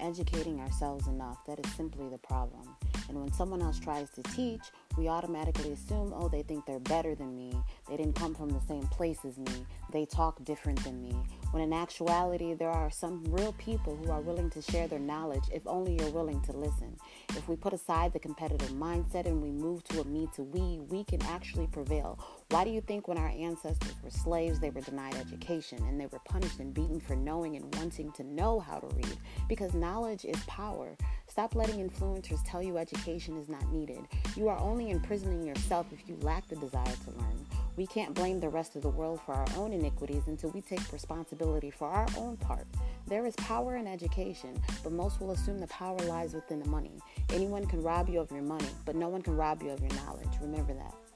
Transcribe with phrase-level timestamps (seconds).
[0.00, 1.44] educating ourselves enough.
[1.46, 2.76] That is simply the problem.
[3.08, 4.62] And when someone else tries to teach,
[4.96, 7.52] we automatically assume, oh, they think they're better than me.
[7.88, 9.66] They didn't come from the same place as me.
[9.92, 11.14] They talk different than me.
[11.50, 15.42] When in actuality, there are some real people who are willing to share their knowledge
[15.52, 16.96] if only you're willing to listen.
[17.30, 20.78] If we put aside the competitive mindset and we move to a me to we,
[20.88, 22.18] we can actually prevail.
[22.50, 26.06] Why do you think when our ancestors were slaves, they were denied education and they
[26.06, 29.16] were punished and beaten for knowing and wanting to know how to read?
[29.48, 30.96] Because knowledge is power.
[31.26, 34.00] Stop letting influencers tell you education is not needed.
[34.36, 37.59] You are only imprisoning yourself if you lack the desire to learn.
[37.76, 40.92] We can't blame the rest of the world for our own iniquities until we take
[40.92, 42.66] responsibility for our own part.
[43.06, 46.98] There is power in education, but most will assume the power lies within the money.
[47.30, 49.94] Anyone can rob you of your money, but no one can rob you of your
[49.94, 50.28] knowledge.
[50.40, 51.09] Remember that.